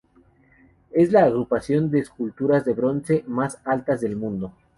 Es 0.89 1.11
la 1.11 1.25
agrupación 1.25 1.91
de 1.91 1.99
esculturas 1.99 2.65
de 2.65 2.73
bronce 2.73 3.23
más 3.27 3.61
altas 3.65 4.01
del 4.01 4.15
mundo. 4.15 4.51